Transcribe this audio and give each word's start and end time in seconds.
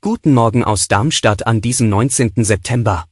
Guten 0.00 0.34
Morgen 0.34 0.62
aus 0.62 0.86
Darmstadt 0.86 1.48
an 1.48 1.60
diesem 1.60 1.88
19. 1.88 2.44
September. 2.44 3.06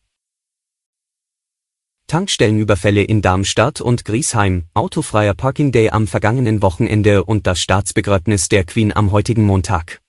Tankstellenüberfälle 2.07 3.03
in 3.03 3.21
Darmstadt 3.21 3.81
und 3.81 4.05
Griesheim, 4.05 4.67
autofreier 4.75 5.35
Parking 5.35 5.73
Day 5.73 5.91
am 5.91 6.07
vergangenen 6.07 6.63
Wochenende 6.63 7.25
und 7.25 7.49
das 7.49 7.59
Staatsbegräbnis 7.59 8.49
der 8.49 8.63
Queen 8.63 8.95
am 8.95 9.11
heutigen 9.11 9.45
Montag. 9.45 10.01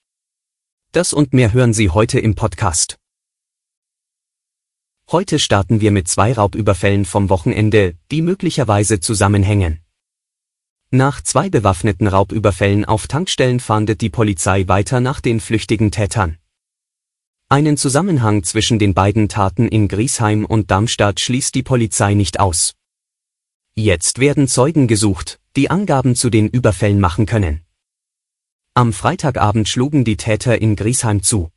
Das 0.92 1.12
und 1.12 1.34
mehr 1.34 1.54
hören 1.54 1.74
Sie 1.74 1.90
heute 1.90 2.20
im 2.20 2.36
Podcast. 2.36 3.00
Heute 5.12 5.40
starten 5.40 5.82
wir 5.82 5.90
mit 5.90 6.08
zwei 6.08 6.34
Raubüberfällen 6.34 7.06
vom 7.06 7.32
Wochenende, 7.32 7.96
die 8.12 8.22
möglicherweise 8.22 9.00
zusammenhängen. 9.00 9.80
Nach 10.92 11.22
zwei 11.22 11.52
bewaffneten 11.52 12.08
Raubüberfällen 12.08 12.84
auf 12.84 13.06
Tankstellen 13.06 13.60
fahndet 13.60 14.02
die 14.02 14.10
Polizei 14.10 14.68
weiter 14.68 15.00
nach 15.00 15.22
den 15.22 15.40
flüchtigen 15.40 15.92
Tätern. 15.92 16.40
Einen 17.48 17.78
Zusammenhang 17.78 18.42
zwischen 18.44 18.80
den 18.80 18.96
beiden 18.96 19.30
Taten 19.30 19.68
in 19.68 19.88
Griesheim 19.88 20.46
und 20.46 20.72
Darmstadt 20.72 21.20
schließt 21.20 21.54
die 21.54 21.62
Polizei 21.62 22.16
nicht 22.16 22.40
aus. 22.40 22.74
Jetzt 23.76 24.18
werden 24.18 24.48
Zeugen 24.48 24.88
gesucht, 24.88 25.40
die 25.56 25.70
Angaben 25.70 26.16
zu 26.16 26.32
den 26.32 26.48
Überfällen 26.48 27.00
machen 27.00 27.28
können. 27.28 27.62
Am 28.74 28.92
Freitagabend 28.92 29.70
schlugen 29.70 30.04
die 30.04 30.18
Täter 30.18 30.60
in 30.60 30.76
Griesheim 30.76 31.22
zu. 31.22 31.52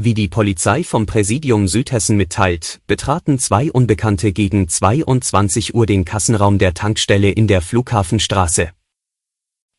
Wie 0.00 0.14
die 0.14 0.28
Polizei 0.28 0.84
vom 0.84 1.06
Präsidium 1.06 1.66
Südhessen 1.66 2.16
mitteilt, 2.16 2.80
betraten 2.86 3.40
zwei 3.40 3.72
Unbekannte 3.72 4.32
gegen 4.32 4.68
22 4.68 5.74
Uhr 5.74 5.86
den 5.86 6.04
Kassenraum 6.04 6.58
der 6.58 6.72
Tankstelle 6.72 7.30
in 7.32 7.48
der 7.48 7.60
Flughafenstraße. 7.60 8.70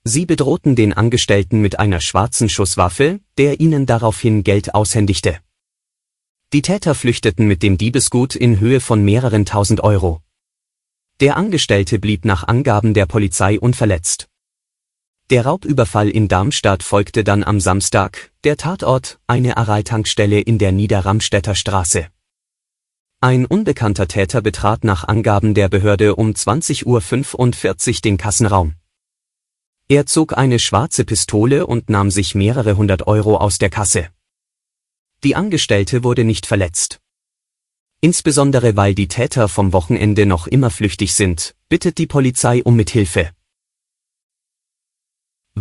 Sie 0.03 0.25
bedrohten 0.25 0.75
den 0.75 0.91
Angestellten 0.91 1.61
mit 1.61 1.79
einer 1.79 2.01
schwarzen 2.01 2.49
Schusswaffe, 2.49 3.21
der 3.37 3.61
ihnen 3.61 3.85
daraufhin 3.85 4.43
Geld 4.43 4.75
aushändigte. 4.75 5.39
Die 6.51 6.63
Täter 6.63 6.95
flüchteten 6.95 7.47
mit 7.47 7.63
dem 7.63 7.77
Diebesgut 7.77 8.35
in 8.35 8.59
Höhe 8.59 8.81
von 8.81 9.01
mehreren 9.05 9.45
tausend 9.45 9.81
Euro. 9.81 10.21
Der 11.21 11.37
Angestellte 11.37 11.97
blieb 11.97 12.25
nach 12.25 12.45
Angaben 12.45 12.93
der 12.93 13.05
Polizei 13.05 13.57
unverletzt. 13.57 14.27
Der 15.30 15.45
Raubüberfall 15.45 16.09
in 16.09 16.27
Darmstadt 16.27 16.81
folgte 16.81 17.23
dann 17.23 17.44
am 17.44 17.59
Samstag, 17.59 18.31
der 18.44 18.58
Tatort, 18.58 19.19
eine 19.27 19.58
Aral-Tankstelle 19.58 20.39
in 20.39 20.58
der 20.58 20.71
Niederramstädter 20.71 21.53
Straße. 21.53 22.08
Ein 23.21 23.45
unbekannter 23.45 24.08
Täter 24.08 24.41
betrat 24.41 24.83
nach 24.83 25.08
Angaben 25.08 25.53
der 25.53 25.69
Behörde 25.69 26.16
um 26.16 26.31
20.45 26.31 26.86
Uhr 26.88 28.02
den 28.02 28.17
Kassenraum. 28.17 28.73
Er 29.88 30.08
zog 30.08 30.36
eine 30.36 30.58
schwarze 30.58 31.05
Pistole 31.05 31.67
und 31.67 31.91
nahm 31.91 32.09
sich 32.09 32.33
mehrere 32.33 32.75
hundert 32.75 33.05
Euro 33.05 33.38
aus 33.38 33.59
der 33.59 33.69
Kasse. 33.69 34.08
Die 35.23 35.36
Angestellte 35.36 36.03
wurde 36.03 36.23
nicht 36.23 36.47
verletzt. 36.47 37.02
Insbesondere 38.02 38.75
weil 38.75 38.95
die 38.95 39.08
Täter 39.08 39.47
vom 39.47 39.73
Wochenende 39.73 40.26
noch 40.26 40.48
immer 40.48 40.71
flüchtig 40.71 41.14
sind, 41.14 41.53
bittet 41.67 41.99
die 41.99 42.08
Polizei 42.08 42.64
um 42.64 42.76
Mithilfe. 42.76 43.30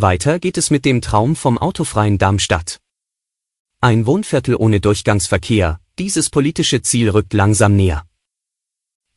Weiter 0.01 0.39
geht 0.39 0.59
es 0.59 0.71
mit 0.71 0.85
dem 0.85 1.01
Traum 1.01 1.37
vom 1.37 1.59
autofreien 1.59 2.19
Darmstadt. 2.19 2.79
Ein 3.81 4.07
Wohnviertel 4.07 4.55
ohne 4.57 4.81
Durchgangsverkehr, 4.81 5.81
dieses 5.99 6.31
politische 6.31 6.83
Ziel 6.83 7.11
rückt 7.11 7.33
langsam 7.33 7.77
näher. 7.77 8.05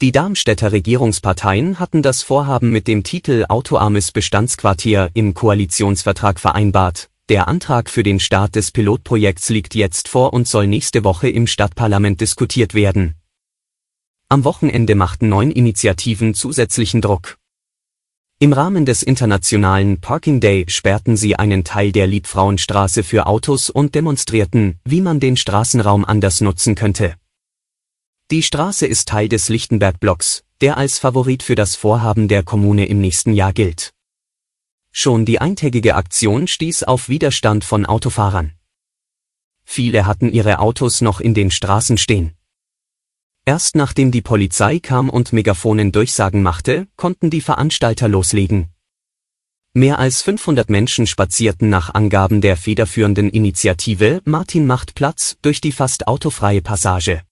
Die 0.02 0.12
Darmstädter 0.12 0.72
Regierungsparteien 0.72 1.80
hatten 1.80 2.02
das 2.02 2.24
Vorhaben 2.24 2.72
mit 2.72 2.88
dem 2.88 3.04
Titel 3.04 3.46
Autoarmes 3.50 4.12
Bestandsquartier 4.12 5.12
im 5.14 5.34
Koalitionsvertrag 5.34 6.40
vereinbart. 6.40 7.10
Der 7.30 7.48
Antrag 7.48 7.90
für 7.90 8.04
den 8.04 8.20
Start 8.20 8.56
des 8.56 8.72
Pilotprojekts 8.72 9.50
liegt 9.50 9.76
jetzt 9.76 10.08
vor 10.08 10.34
und 10.34 10.48
soll 10.48 10.68
nächste 10.68 11.04
Woche 11.04 11.30
im 11.30 11.48
Stadtparlament 11.48 12.20
diskutiert 12.20 12.74
werden. 12.74 13.16
Am 14.30 14.44
Wochenende 14.44 14.96
machten 14.96 15.30
neun 15.30 15.52
Initiativen 15.52 16.34
zusätzlichen 16.34 17.02
Druck. 17.02 17.38
Im 18.44 18.54
Rahmen 18.54 18.88
des 18.88 19.04
internationalen 19.04 20.02
Parking 20.02 20.40
Day 20.40 20.66
sperrten 20.68 21.16
sie 21.16 21.36
einen 21.36 21.64
Teil 21.64 21.92
der 21.92 22.08
Liebfrauenstraße 22.08 23.04
für 23.04 23.28
Autos 23.28 23.70
und 23.70 23.94
demonstrierten, 23.94 24.80
wie 24.84 25.00
man 25.02 25.20
den 25.20 25.38
Straßenraum 25.38 26.04
anders 26.04 26.42
nutzen 26.42 26.74
könnte. 26.74 27.14
Die 28.32 28.42
Straße 28.42 28.88
ist 28.88 29.08
Teil 29.08 29.30
des 29.30 29.48
Lichtenberg-Blocks, 29.50 30.44
der 30.60 30.78
als 30.78 30.98
Favorit 30.98 31.44
für 31.44 31.54
das 31.54 31.76
Vorhaben 31.76 32.28
der 32.28 32.42
Kommune 32.42 32.88
im 32.88 33.00
nächsten 33.00 33.34
Jahr 33.34 33.54
gilt. 33.54 33.92
Schon 34.92 35.24
die 35.24 35.38
eintägige 35.38 35.94
Aktion 35.94 36.48
stieß 36.48 36.82
auf 36.82 37.10
Widerstand 37.10 37.64
von 37.64 37.86
Autofahrern. 37.86 38.54
Viele 39.64 40.08
hatten 40.08 40.32
ihre 40.32 40.58
Autos 40.58 41.02
noch 41.02 41.20
in 41.20 41.36
den 41.36 41.52
Straßen 41.52 42.00
stehen. 42.00 42.36
Erst 43.46 43.76
nachdem 43.76 44.12
die 44.12 44.22
Polizei 44.22 44.80
kam 44.80 45.10
und 45.10 45.34
Megafonen 45.34 45.92
Durchsagen 45.92 46.44
machte, 46.44 46.88
konnten 46.96 47.30
die 47.30 47.42
Veranstalter 47.42 48.08
loslegen. 48.08 48.70
Mehr 49.74 50.00
als 50.00 50.22
500 50.22 50.70
Menschen 50.70 51.08
spazierten 51.08 51.70
nach 51.70 51.94
Angaben 51.94 52.42
der 52.42 52.58
federführenden 52.58 53.30
Initiative 53.30 54.22
Martin 54.26 54.68
macht 54.68 54.96
Platz 54.96 55.38
durch 55.42 55.62
die 55.62 55.72
fast 55.72 56.08
autofreie 56.08 56.62
Passage. 56.62 57.24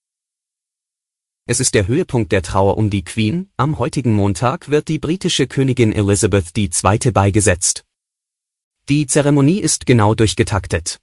Es 1.45 1.59
ist 1.59 1.75
der 1.75 1.87
Höhepunkt 1.87 2.31
der 2.31 2.41
Trauer 2.41 2.77
um 2.77 2.89
die 2.89 3.03
Queen, 3.03 3.49
am 3.57 3.77
heutigen 3.77 4.13
Montag 4.13 4.69
wird 4.69 4.87
die 4.87 4.99
britische 4.99 5.47
Königin 5.47 5.91
Elizabeth 5.91 6.57
II. 6.57 7.11
beigesetzt. 7.11 7.85
Die 8.87 9.05
Zeremonie 9.05 9.59
ist 9.59 9.85
genau 9.85 10.15
durchgetaktet. 10.15 10.99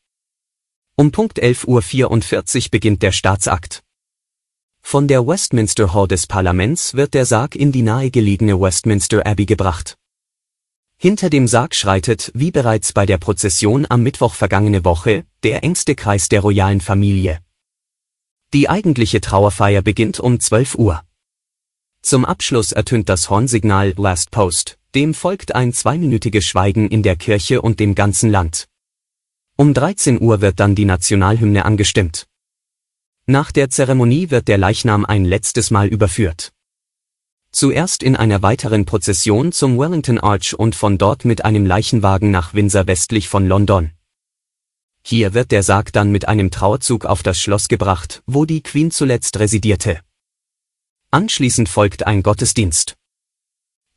Um 0.97 1.13
Punkt 1.13 1.41
11.44 1.41 2.57
Uhr 2.65 2.71
beginnt 2.71 3.03
der 3.03 3.13
Staatsakt. 3.13 3.86
Von 4.89 5.09
der 5.09 5.27
Westminster 5.27 5.93
Hall 5.95 6.07
des 6.07 6.29
Parlaments 6.29 6.95
wird 6.95 7.13
der 7.15 7.27
Sarg 7.27 7.57
in 7.57 7.73
die 7.73 7.83
nahegelegene 7.83 8.61
Westminster 8.61 9.27
Abbey 9.27 9.45
gebracht. 9.45 9.97
Hinter 10.97 11.29
dem 11.29 11.49
Sarg 11.49 11.75
schreitet, 11.75 12.31
wie 12.35 12.53
bereits 12.53 12.93
bei 12.93 13.05
der 13.05 13.19
Prozession 13.19 13.85
am 13.89 14.05
Mittwoch 14.05 14.35
vergangene 14.35 14.85
Woche, 14.85 15.25
der 15.43 15.65
engste 15.65 15.97
Kreis 15.97 16.29
der 16.29 16.41
royalen 16.41 16.81
Familie. 16.81 17.41
Die 18.53 18.69
eigentliche 18.69 19.21
Trauerfeier 19.21 19.83
beginnt 19.83 20.21
um 20.21 20.39
12 20.39 20.77
Uhr. 20.77 21.03
Zum 22.01 22.25
Abschluss 22.25 22.71
ertönt 22.71 23.09
das 23.09 23.29
Hornsignal 23.29 23.93
Last 23.97 24.31
Post, 24.31 24.79
dem 24.95 25.15
folgt 25.15 25.53
ein 25.53 25.73
zweiminütiges 25.73 26.47
Schweigen 26.47 26.87
in 26.87 27.03
der 27.03 27.17
Kirche 27.17 27.61
und 27.61 27.81
dem 27.81 27.97
ganzen 27.97 28.31
Land. 28.31 28.69
Um 29.57 29.75
13 29.75 30.23
Uhr 30.23 30.41
wird 30.43 30.61
dann 30.61 30.77
die 30.77 30.85
Nationalhymne 30.85 31.65
angestimmt. 31.65 32.29
Nach 33.29 33.51
der 33.51 33.71
Zeremonie 33.71 34.31
wird 34.31 34.47
der 34.47 34.57
Leichnam 34.57 35.05
ein 35.05 35.25
letztes 35.25 35.73
Mal 35.73 35.89
überführt. 35.89 36.53
Zuerst 37.51 38.05
in 38.05 38.15
einer 38.15 38.43
weiteren 38.43 38.85
Prozession 38.85 39.51
zum 39.51 39.79
Wellington 39.79 40.21
Arch 40.21 40.55
und 40.55 40.77
von 40.77 40.97
dort 40.97 41.25
mit 41.25 41.45
einem 41.45 41.67
Leichenwagen 41.67 42.31
nach 42.31 42.55
Windsor 42.55 42.87
westlich 42.87 43.29
von 43.29 43.49
London. 43.49 43.91
Hier 45.03 45.35
wird 45.35 45.51
der 45.51 45.65
Sarg 45.65 45.93
dann 45.93 46.13
mit 46.13 46.29
einem 46.29 46.53
Trauerzug 46.53 47.05
auf 47.05 47.25
das 47.25 47.41
Schloss 47.41 47.67
gebracht, 47.67 48.23
wo 48.27 48.45
die 48.45 48.63
Queen 48.63 48.93
zuletzt 48.93 49.41
residierte. 49.41 50.01
Anschließend 51.11 51.69
folgt 51.69 52.07
ein 52.07 52.23
Gottesdienst. 52.23 52.96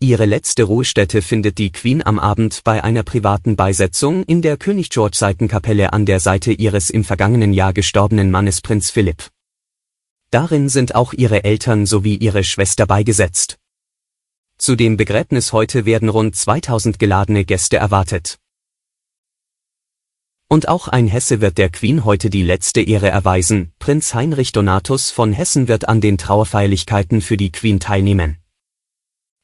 Ihre 0.02 0.24
letzte 0.24 0.64
Ruhestätte 0.64 1.22
findet 1.22 1.58
die 1.58 1.74
Queen 1.74 2.02
am 2.06 2.20
Abend 2.20 2.62
bei 2.64 2.82
einer 2.82 3.04
privaten 3.04 3.58
Beisetzung 3.58 4.24
in 4.24 4.42
der 4.42 4.56
König 4.56 4.90
George 4.90 5.18
Seitenkapelle 5.18 5.92
an 5.92 6.06
der 6.06 6.22
Seite 6.22 6.54
ihres 6.54 6.90
im 6.90 7.04
vergangenen 7.04 7.52
Jahr 7.52 7.74
gestorbenen 7.74 8.32
Mannes 8.32 8.62
Prinz 8.62 8.92
Philipp. 8.92 9.30
Darin 10.32 10.70
sind 10.70 10.96
auch 10.96 11.12
ihre 11.12 11.44
Eltern 11.44 11.86
sowie 11.86 12.16
ihre 12.16 12.46
Schwester 12.46 12.86
beigesetzt. 12.86 13.58
Zu 14.58 14.78
dem 14.78 14.96
Begräbnis 14.96 15.52
heute 15.52 15.86
werden 15.86 16.08
rund 16.08 16.34
2000 16.34 16.98
geladene 16.98 17.44
Gäste 17.44 17.76
erwartet. 17.76 18.40
Und 20.48 20.70
auch 20.70 20.88
ein 20.88 21.08
Hesse 21.08 21.42
wird 21.42 21.58
der 21.58 21.70
Queen 21.70 22.06
heute 22.06 22.30
die 22.30 22.44
letzte 22.44 22.80
Ehre 22.80 23.10
erweisen, 23.10 23.74
Prinz 23.80 24.14
Heinrich 24.14 24.54
Donatus 24.54 25.12
von 25.12 25.34
Hessen 25.34 25.68
wird 25.68 25.90
an 25.90 26.00
den 26.00 26.18
Trauerfeierlichkeiten 26.18 27.20
für 27.20 27.36
die 27.36 27.52
Queen 27.52 27.82
teilnehmen. 27.82 28.39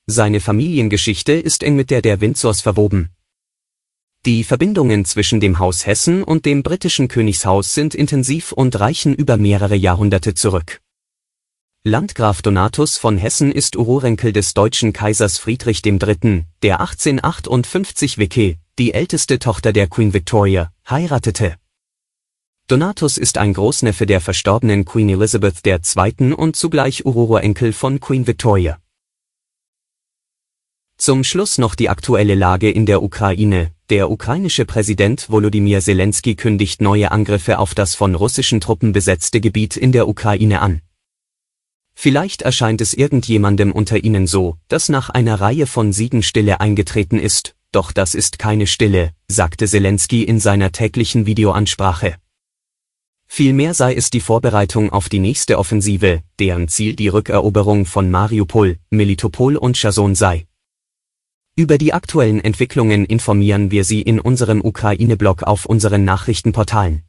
Seine 0.08 0.40
Familiengeschichte 0.40 1.34
ist 1.34 1.64
eng 1.64 1.76
mit 1.76 1.90
der 1.90 2.04
der 2.04 2.22
Windsors 2.22 2.62
verwoben. 2.62 3.10
Die 4.24 4.44
Verbindungen 4.44 5.04
zwischen 5.04 5.40
dem 5.40 5.58
Haus 5.58 5.88
Hessen 5.88 6.24
und 6.24 6.46
dem 6.46 6.62
britischen 6.62 7.08
Königshaus 7.08 7.74
sind 7.74 7.96
intensiv 7.96 8.52
und 8.52 8.80
reichen 8.80 9.16
über 9.16 9.38
mehrere 9.38 9.76
Jahrhunderte 9.76 10.36
zurück. 10.36 10.80
Landgraf 11.84 12.44
Donatus 12.44 12.98
von 12.98 13.18
Hessen 13.18 13.52
ist 13.52 13.76
Ururenkel 13.76 14.32
des 14.32 14.54
deutschen 14.54 14.94
Kaisers 14.94 15.40
Friedrich 15.40 15.84
III., 15.84 16.46
der 16.62 16.82
1858 16.82 18.20
Vicky, 18.20 18.58
die 18.78 18.94
älteste 18.94 19.40
Tochter 19.40 19.74
der 19.74 19.88
Queen 19.88 20.14
Victoria, 20.14 20.72
heiratete. 20.88 21.56
Donatus 22.68 23.18
ist 23.18 23.40
ein 23.40 23.54
Großneffe 23.54 24.06
der 24.06 24.22
verstorbenen 24.22 24.86
Queen 24.86 25.10
Elizabeth 25.10 25.66
II. 25.66 26.34
und 26.34 26.56
zugleich 26.56 27.06
Ururenkel 27.06 27.74
von 27.74 28.00
Queen 28.00 28.28
Victoria. 28.28 28.80
Zum 30.98 31.24
Schluss 31.24 31.58
noch 31.58 31.76
die 31.76 31.90
aktuelle 31.90 32.36
Lage 32.36 32.72
in 32.72 32.86
der 32.86 33.04
Ukraine. 33.04 33.72
Der 33.90 34.10
ukrainische 34.10 34.66
Präsident 34.66 35.30
Volodymyr 35.30 35.82
Zelensky 35.82 36.36
kündigt 36.36 36.82
neue 36.82 37.12
Angriffe 37.12 37.60
auf 37.60 37.76
das 37.76 37.96
von 37.96 38.16
russischen 38.16 38.62
Truppen 38.62 38.94
besetzte 38.94 39.42
Gebiet 39.42 39.78
in 39.78 39.92
der 39.92 40.08
Ukraine 40.08 40.62
an. 40.62 40.82
Vielleicht 41.94 42.42
erscheint 42.42 42.82
es 42.82 42.94
irgendjemandem 42.94 43.72
unter 43.72 44.04
Ihnen 44.04 44.26
so, 44.26 44.58
dass 44.68 44.90
nach 44.90 45.10
einer 45.10 45.40
Reihe 45.40 45.68
von 45.68 45.94
Siegen 45.94 46.24
Stille 46.24 46.60
eingetreten 46.60 47.20
ist, 47.20 47.56
doch 47.72 47.92
das 47.92 48.16
ist 48.16 48.40
keine 48.40 48.66
Stille, 48.66 49.12
sagte 49.28 49.68
Zelensky 49.68 50.24
in 50.24 50.40
seiner 50.40 50.72
täglichen 50.72 51.26
Videoansprache. 51.26 52.16
Vielmehr 53.28 53.74
sei 53.74 53.96
es 53.96 54.10
die 54.10 54.22
Vorbereitung 54.22 54.92
auf 54.92 55.10
die 55.10 55.20
nächste 55.20 55.60
Offensive, 55.60 56.22
deren 56.40 56.68
Ziel 56.68 56.96
die 56.96 57.10
Rückeroberung 57.10 57.86
von 57.86 58.10
Mariupol, 58.10 58.78
Melitopol 58.90 59.58
und 59.58 59.78
Cherson 59.78 60.16
sei. 60.16 60.48
Über 61.58 61.78
die 61.78 61.94
aktuellen 61.94 62.42
Entwicklungen 62.42 63.06
informieren 63.06 63.72
wir 63.72 63.86
Sie 63.86 64.02
in 64.02 64.20
unserem 64.20 64.60
Ukraine-Blog 64.60 65.44
auf 65.44 65.66
unseren 65.66 66.04
Nachrichtenportalen. 66.04 67.04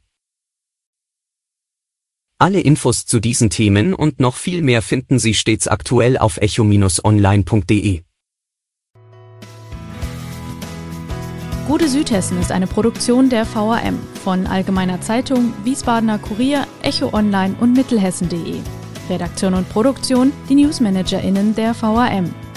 Alle 2.39 2.61
Infos 2.61 3.05
zu 3.05 3.19
diesen 3.19 3.49
Themen 3.49 3.93
und 3.93 4.21
noch 4.21 4.37
viel 4.37 4.61
mehr 4.61 4.81
finden 4.81 5.19
Sie 5.19 5.33
stets 5.33 5.67
aktuell 5.67 6.17
auf 6.17 6.37
echo-online.de. 6.37 8.03
Gute 11.67 11.89
Südhessen 11.89 12.39
ist 12.39 12.53
eine 12.53 12.67
Produktion 12.67 13.29
der 13.29 13.45
VRM 13.45 13.99
von 14.23 14.47
Allgemeiner 14.47 15.01
Zeitung, 15.01 15.51
Wiesbadener 15.65 16.19
Kurier, 16.19 16.65
Echo 16.83 17.13
Online 17.13 17.53
und 17.59 17.73
Mittelhessen.de. 17.75 18.61
Redaktion 19.09 19.55
und 19.55 19.67
Produktion 19.67 20.31
die 20.47 20.55
NewsmanagerInnen 20.55 21.53
der 21.53 21.73
VRM. 21.73 22.33